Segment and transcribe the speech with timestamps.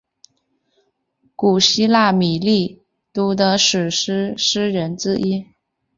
[1.35, 2.81] 古希腊米利
[3.13, 5.45] 都的史诗诗人之一。